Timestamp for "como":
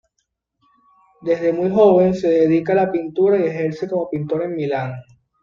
3.87-4.09